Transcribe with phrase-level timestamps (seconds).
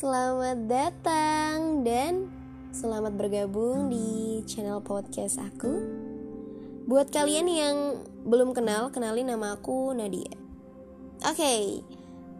[0.00, 2.32] selamat datang dan
[2.72, 5.76] selamat bergabung di channel podcast aku.
[6.88, 7.76] Buat kalian yang
[8.24, 10.32] belum kenal, kenalin nama aku Nadia.
[11.20, 11.60] Oke, okay,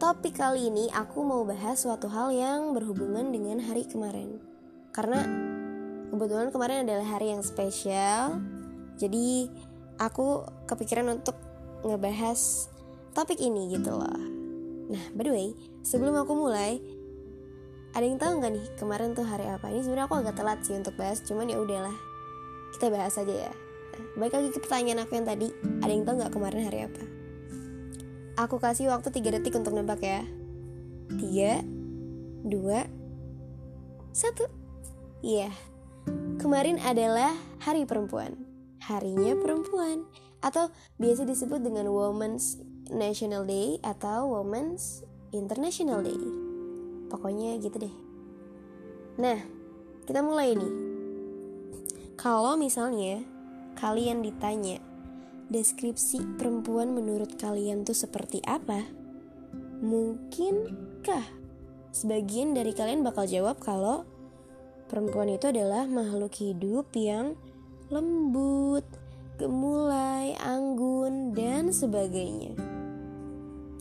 [0.01, 4.41] topik kali ini aku mau bahas suatu hal yang berhubungan dengan hari kemarin.
[4.97, 5.21] Karena
[6.09, 8.41] kebetulan kemarin adalah hari yang spesial,
[8.97, 9.53] jadi
[10.01, 11.37] aku kepikiran untuk
[11.85, 12.73] ngebahas
[13.13, 14.41] topik ini gitu loh.
[14.97, 15.49] Nah, by the way,
[15.85, 16.81] sebelum aku mulai,
[17.91, 19.67] ada yang tahu nggak nih kemarin tuh hari apa?
[19.71, 21.97] Ini sebenarnya aku agak telat sih untuk bahas, cuman ya udahlah,
[22.79, 23.53] kita bahas aja ya.
[23.97, 25.49] Nah, baik lagi ke pertanyaan aku yang tadi,
[25.83, 27.03] ada yang tahu nggak kemarin hari apa?
[28.39, 30.23] Aku kasih waktu 3 detik untuk nebak ya.
[31.19, 31.67] 3
[32.47, 32.51] 2
[34.15, 34.61] 1
[35.21, 35.53] Iya.
[36.41, 38.33] Kemarin adalah Hari Perempuan.
[38.81, 40.09] Harinya perempuan
[40.41, 42.57] atau biasa disebut dengan Women's
[42.89, 45.05] National Day atau Women's
[45.37, 46.50] International Day.
[47.11, 47.95] Pokoknya gitu deh.
[49.19, 49.39] Nah,
[50.07, 50.75] kita mulai nih.
[52.17, 53.21] Kalau misalnya
[53.77, 54.79] kalian ditanya
[55.51, 58.87] deskripsi perempuan menurut kalian tuh seperti apa?
[59.83, 61.27] Mungkinkah
[61.91, 64.07] sebagian dari kalian bakal jawab kalau
[64.87, 67.35] perempuan itu adalah makhluk hidup yang
[67.91, 68.87] lembut,
[69.41, 72.55] gemulai, anggun, dan sebagainya.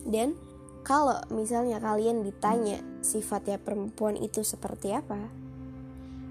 [0.02, 0.34] Dan
[0.80, 5.28] kalau misalnya kalian ditanya sifatnya perempuan itu seperti apa,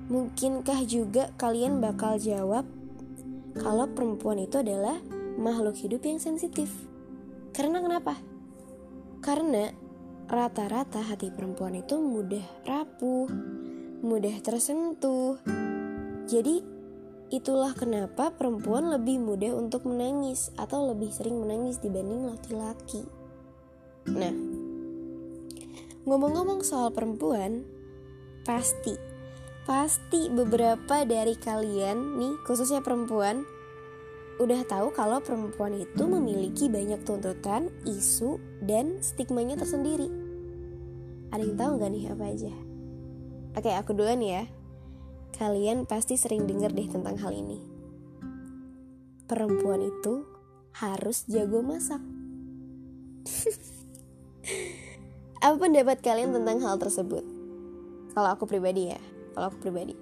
[0.09, 2.65] mungkinkah juga kalian bakal jawab
[3.57, 4.97] kalau perempuan itu adalah
[5.37, 6.73] makhluk hidup yang sensitif?
[7.53, 8.17] Karena kenapa?
[9.19, 9.69] Karena
[10.29, 13.27] rata-rata hati perempuan itu mudah rapuh,
[14.05, 15.41] mudah tersentuh.
[16.29, 16.61] Jadi
[17.29, 23.18] itulah kenapa perempuan lebih mudah untuk menangis atau lebih sering menangis dibanding laki-laki.
[24.07, 24.35] Nah,
[26.07, 27.67] ngomong-ngomong soal perempuan,
[28.47, 28.95] pasti,
[29.67, 33.43] pasti beberapa dari kalian nih, khususnya perempuan,
[34.39, 40.07] udah tahu kalau perempuan itu memiliki banyak tuntutan, isu, dan stigmanya tersendiri.
[41.29, 42.53] Ada yang tahu gak nih apa aja?
[43.59, 44.47] Oke, aku duluan ya.
[45.35, 47.59] Kalian pasti sering denger deh tentang hal ini.
[49.29, 50.25] Perempuan itu
[50.73, 52.01] harus jago masak.
[55.39, 57.23] Apa pendapat kalian tentang hal tersebut?
[58.11, 58.99] Kalau aku pribadi ya,
[59.31, 59.95] kalau aku pribadi.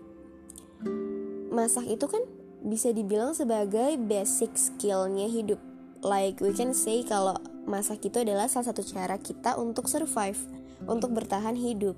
[1.53, 2.25] Masak itu kan
[2.65, 5.61] bisa dibilang sebagai basic skillnya hidup.
[6.01, 7.37] Like we can say kalau
[7.69, 10.41] masak itu adalah salah satu cara kita untuk survive,
[10.89, 11.93] untuk bertahan hidup.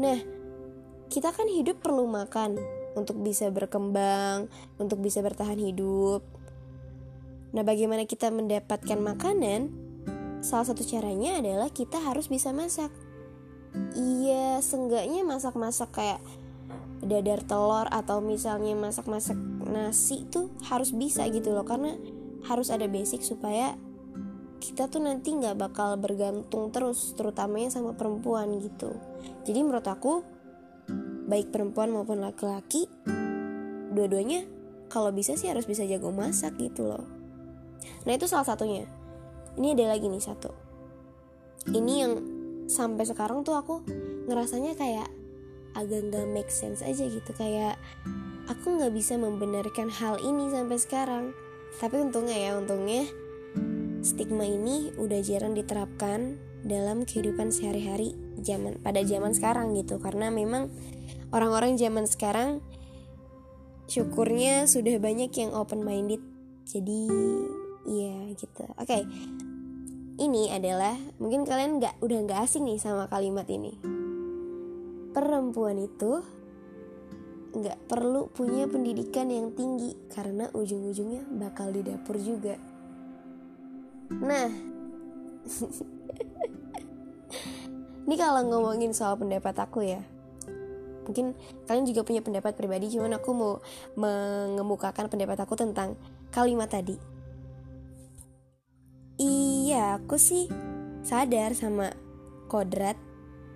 [0.00, 0.16] Nah,
[1.12, 2.56] kita kan hidup perlu makan
[2.96, 4.48] untuk bisa berkembang,
[4.80, 6.24] untuk bisa bertahan hidup.
[7.52, 9.85] Nah, bagaimana kita mendapatkan makanan?
[10.44, 12.92] Salah satu caranya adalah kita harus bisa masak.
[13.96, 16.20] Iya, seenggaknya masak-masak kayak
[17.04, 19.36] dadar telur atau misalnya masak-masak
[19.68, 21.92] nasi tuh harus bisa gitu loh karena
[22.48, 23.76] harus ada basic supaya
[24.62, 28.96] kita tuh nanti nggak bakal bergantung terus terutamanya sama perempuan gitu.
[29.44, 30.24] Jadi menurut aku
[31.26, 32.88] baik perempuan maupun laki-laki
[33.92, 34.46] dua-duanya
[34.88, 37.04] kalau bisa sih harus bisa jago masak gitu loh.
[38.08, 38.88] Nah itu salah satunya
[39.56, 40.52] ini ada lagi nih satu.
[41.72, 42.12] Ini yang
[42.66, 43.82] sampai sekarang tuh aku
[44.28, 45.08] ngerasanya kayak
[45.72, 47.30] agak nggak make sense aja gitu.
[47.32, 47.80] Kayak
[48.46, 51.24] aku nggak bisa membenarkan hal ini sampai sekarang.
[51.76, 53.08] Tapi untungnya ya untungnya
[54.04, 59.98] stigma ini udah jarang diterapkan dalam kehidupan sehari-hari zaman pada zaman sekarang gitu.
[59.98, 60.70] Karena memang
[61.34, 62.62] orang-orang zaman sekarang
[63.86, 66.22] syukurnya sudah banyak yang open minded
[66.66, 67.00] jadi
[67.86, 68.66] iya gitu.
[68.78, 69.02] Oke okay
[70.16, 73.76] ini adalah mungkin kalian nggak udah nggak asing nih sama kalimat ini.
[75.12, 76.20] Perempuan itu
[77.56, 82.56] nggak perlu punya pendidikan yang tinggi karena ujung-ujungnya bakal di dapur juga.
[84.12, 84.48] Nah,
[88.08, 90.00] ini kalau ngomongin soal pendapat aku ya,
[91.08, 91.32] mungkin
[91.64, 93.54] kalian juga punya pendapat pribadi, cuman aku mau
[93.96, 95.96] mengemukakan pendapat aku tentang
[96.28, 97.15] kalimat tadi
[99.86, 100.50] Aku sih
[101.06, 101.94] sadar sama
[102.50, 102.98] kodrat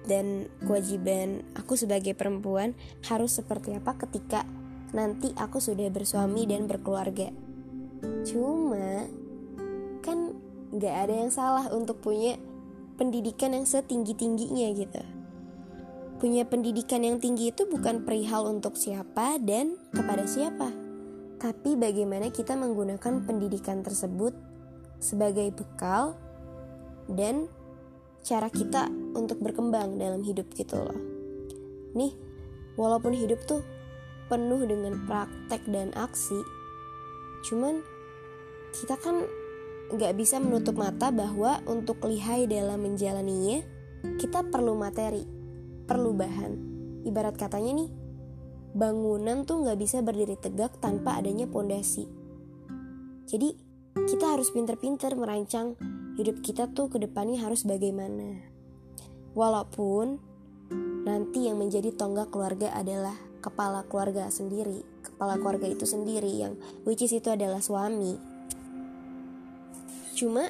[0.06, 2.78] dan kewajiban aku sebagai perempuan
[3.10, 4.46] harus seperti apa ketika
[4.94, 7.34] nanti aku sudah bersuami dan berkeluarga.
[8.22, 9.10] Cuma
[10.06, 10.38] kan
[10.70, 12.38] gak ada yang salah untuk punya
[12.94, 15.02] pendidikan yang setinggi tingginya gitu.
[16.22, 20.68] Punya pendidikan yang tinggi itu bukan perihal untuk siapa dan kepada siapa,
[21.40, 24.49] tapi bagaimana kita menggunakan pendidikan tersebut
[25.00, 26.14] sebagai bekal
[27.10, 27.48] dan
[28.20, 28.86] cara kita
[29.16, 31.00] untuk berkembang dalam hidup gitu loh.
[31.96, 32.14] Nih
[32.76, 33.64] walaupun hidup tuh
[34.30, 36.38] penuh dengan praktek dan aksi
[37.50, 37.82] cuman
[38.76, 39.26] kita kan
[39.90, 43.64] nggak bisa menutup mata bahwa untuk lihai dalam menjalaninya
[44.22, 45.26] kita perlu materi
[45.90, 46.52] perlu bahan.
[47.02, 47.90] Ibarat katanya nih
[48.70, 52.06] bangunan tuh nggak bisa berdiri tegak tanpa adanya pondasi.
[53.26, 55.74] Jadi kita harus pinter-pinter merancang
[56.18, 58.42] hidup kita tuh ke depannya harus bagaimana.
[59.34, 60.18] Walaupun
[61.06, 64.84] nanti yang menjadi tonggak keluarga adalah kepala keluarga sendiri
[65.20, 66.56] kepala keluarga itu sendiri yang
[66.88, 68.16] which is itu adalah suami.
[70.16, 70.48] Cuma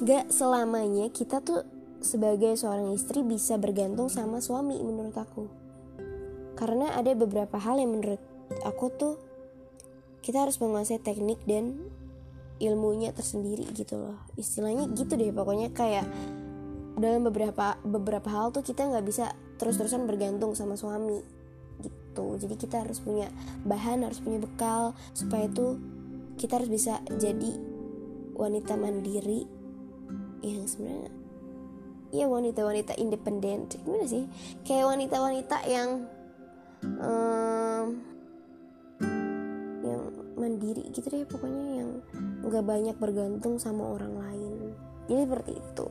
[0.00, 1.68] gak selamanya kita tuh
[2.04, 5.48] sebagai seorang istri bisa bergantung sama suami menurut aku.
[6.56, 8.20] Karena ada beberapa hal yang menurut
[8.64, 9.14] aku tuh
[10.24, 11.92] kita harus menguasai teknik dan
[12.62, 14.18] ilmunya tersendiri gitu loh.
[14.38, 16.06] Istilahnya gitu deh pokoknya kayak
[16.94, 21.22] dalam beberapa beberapa hal tuh kita nggak bisa terus-terusan bergantung sama suami
[21.82, 22.38] gitu.
[22.38, 23.26] Jadi kita harus punya
[23.66, 25.78] bahan harus punya bekal supaya tuh
[26.38, 27.58] kita harus bisa jadi
[28.34, 29.46] wanita mandiri
[30.42, 31.24] yang sebenarnya
[32.14, 34.30] ya wanita-wanita independen gimana sih?
[34.62, 36.06] Kayak wanita-wanita yang
[37.02, 38.13] um,
[40.34, 41.90] mandiri gitu deh pokoknya yang
[42.44, 44.74] nggak banyak bergantung sama orang lain.
[45.06, 45.88] Jadi seperti itu.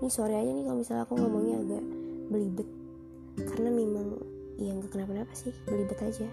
[0.00, 1.84] Ini sore aja nih kalau misalnya aku ngomongnya agak
[2.32, 2.68] belibet.
[3.36, 4.06] Karena memang
[4.60, 6.26] ya nggak kenapa-napa sih belibet aja.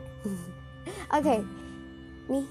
[1.18, 1.24] Oke.
[1.24, 1.40] Okay.
[2.28, 2.44] nih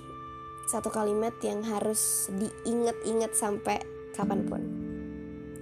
[0.73, 3.79] satu kalimat yang harus diinget-inget sampai
[4.17, 4.63] kapan pun.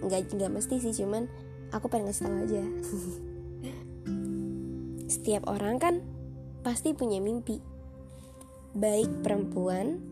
[0.01, 1.29] Nggak nggak mesti sih cuman
[1.75, 2.63] aku pengen ngasih tahu aja.
[5.15, 5.95] Setiap orang kan
[6.65, 7.74] pasti punya mimpi
[8.75, 10.03] baik perempuan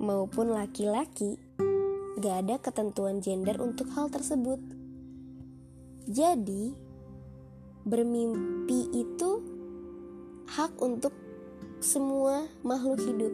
[0.00, 1.40] maupun laki-laki
[2.20, 4.60] gak ada ketentuan gender untuk hal tersebut
[6.04, 6.76] jadi
[7.84, 9.30] bermimpi itu
[10.50, 11.14] hak untuk
[11.80, 13.32] semua makhluk hidup.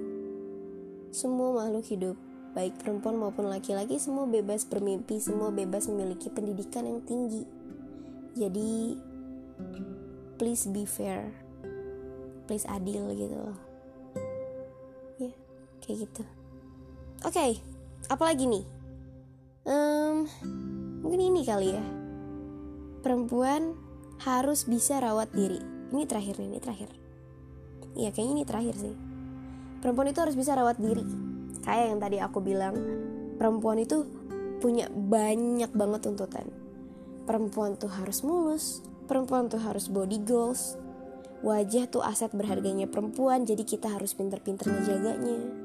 [1.10, 2.16] Semua makhluk hidup,
[2.54, 7.42] baik perempuan maupun laki-laki, semua bebas bermimpi, semua bebas memiliki pendidikan yang tinggi.
[8.36, 9.00] Jadi,
[10.38, 11.32] please be fair,
[12.46, 13.65] please adil gitu loh.
[15.86, 16.22] Ya, kayak gitu.
[17.22, 17.50] Oke, okay,
[18.10, 18.64] apalagi nih?
[19.66, 20.26] Um,
[21.02, 21.82] mungkin ini kali ya
[23.06, 23.78] perempuan
[24.26, 25.62] harus bisa rawat diri.
[25.94, 26.90] Ini terakhir nih, ini terakhir.
[27.94, 28.94] Iya, kayaknya ini terakhir sih.
[29.78, 31.06] Perempuan itu harus bisa rawat diri.
[31.62, 32.74] Kayak yang tadi aku bilang,
[33.38, 34.02] perempuan itu
[34.58, 36.50] punya banyak banget tuntutan.
[37.30, 40.74] Perempuan tuh harus mulus, perempuan tuh harus body goals.
[41.46, 45.55] Wajah tuh aset berharganya perempuan, jadi kita harus pinter-pinter ngejaganya.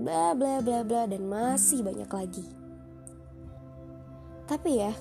[0.00, 2.44] Bla bla bla bla dan masih banyak lagi.
[4.48, 4.96] Tapi ya,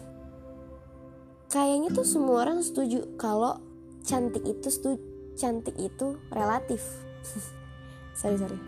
[1.48, 3.64] kayaknya tuh semua orang setuju kalau
[4.04, 5.00] cantik itu setuju,
[5.40, 6.84] cantik itu relatif.
[8.20, 8.60] Sorry sorry.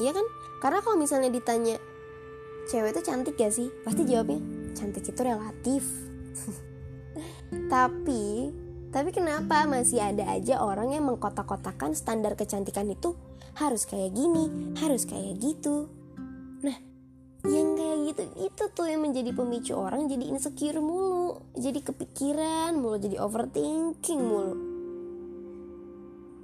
[0.00, 0.26] Iya kan?
[0.64, 1.76] Karena kalau misalnya ditanya
[2.72, 3.68] cewek itu cantik gak sih?
[3.84, 4.40] Pasti jawabnya
[4.72, 5.84] cantik itu relatif.
[7.74, 8.48] Tapi
[9.02, 13.18] tapi kenapa masih ada aja orang yang mengkotak-kotakan standar kecantikan itu?
[13.58, 14.46] Harus kayak gini,
[14.78, 15.90] harus kayak gitu.
[16.62, 16.78] Nah,
[17.50, 23.02] yang kayak gitu itu tuh yang menjadi pemicu orang jadi insecure mulu jadi kepikiran mulu
[23.02, 24.54] jadi overthinking mulu.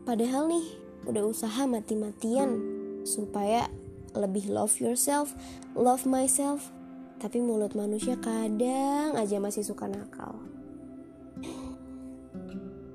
[0.02, 0.66] Padahal nih
[1.06, 2.58] udah usaha mati-matian
[3.06, 3.70] supaya
[4.18, 5.30] lebih love yourself
[5.78, 6.74] love myself.
[7.22, 10.57] Tapi mulut manusia kadang aja masih suka nakal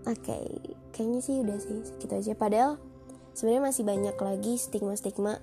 [0.04, 0.44] oke okay,
[0.92, 2.34] kayaknya sih udah sih segitu aja.
[2.36, 2.72] Padahal
[3.34, 5.42] sebenarnya masih banyak lagi stigma-stigma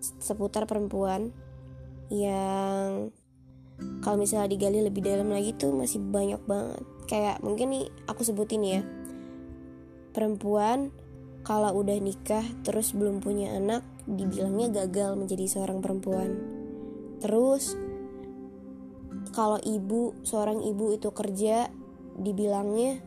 [0.00, 1.30] seputar perempuan
[2.08, 3.12] yang
[4.04, 6.82] kalau misalnya digali lebih dalam lagi tuh masih banyak banget.
[7.08, 8.80] Kayak mungkin nih aku sebutin ya.
[10.10, 10.90] Perempuan
[11.46, 16.36] kalau udah nikah terus belum punya anak dibilangnya gagal menjadi seorang perempuan.
[17.20, 17.76] Terus
[19.32, 21.70] kalau ibu seorang ibu itu kerja
[22.20, 23.00] dibilangnya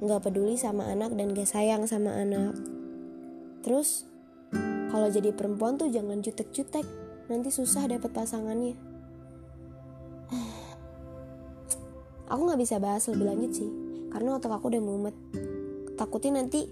[0.00, 2.56] nggak peduli sama anak dan gak sayang sama anak.
[3.60, 4.08] Terus
[4.88, 6.84] kalau jadi perempuan tuh jangan jutek-jutek.
[7.28, 8.74] Nanti susah dapet pasangannya.
[12.32, 13.70] Aku nggak bisa bahas lebih lanjut sih
[14.10, 15.14] karena otak aku udah mumet.
[15.94, 16.66] Takutnya nanti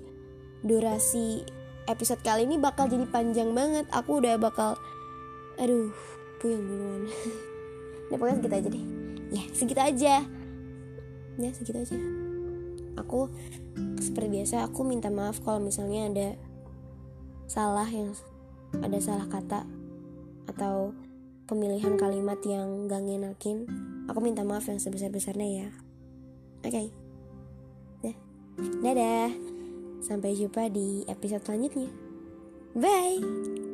[0.66, 1.46] durasi
[1.86, 3.86] episode kali ini bakal jadi panjang banget.
[3.94, 4.74] Aku udah bakal
[5.58, 5.90] aduh
[6.42, 7.02] puyeng duluan.
[8.10, 8.84] Nah pokoknya segitu aja deh.
[9.30, 10.14] Ya segitu aja.
[11.38, 12.17] Ya segitu aja
[13.02, 13.30] aku
[14.02, 16.28] seperti biasa aku minta maaf kalau misalnya ada
[17.48, 18.12] salah yang
[18.82, 19.64] ada salah kata
[20.48, 20.92] atau
[21.48, 23.64] pemilihan kalimat yang gak ngenakin.
[24.12, 25.68] Aku minta maaf yang sebesar-besarnya ya.
[26.64, 26.72] Oke.
[26.72, 26.86] Okay.
[28.84, 29.32] dadah.
[29.98, 31.90] Sampai jumpa di episode selanjutnya.
[32.76, 33.67] Bye